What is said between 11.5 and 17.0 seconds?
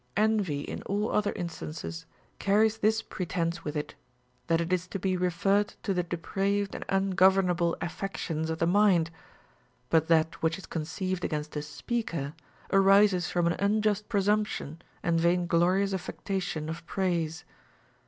a speaker arises from an unjust presumption and vain glorious affectation of